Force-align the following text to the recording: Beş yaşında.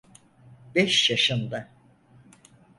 Beş 0.75 1.09
yaşında. 1.09 1.69